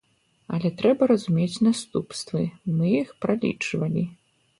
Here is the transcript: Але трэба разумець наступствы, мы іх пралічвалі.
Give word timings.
Але 0.55 0.69
трэба 0.79 1.07
разумець 1.11 1.61
наступствы, 1.67 2.41
мы 2.79 2.85
іх 3.03 3.13
пралічвалі. 3.27 4.03